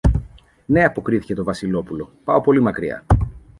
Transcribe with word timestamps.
Ναι, 0.65 0.83
αποκρίθηκε 0.83 1.33
το 1.33 1.43
Βασιλόπουλο, 1.43 2.11
πάω 2.23 2.41
πολύ 2.41 2.61
μακριά. 2.61 3.03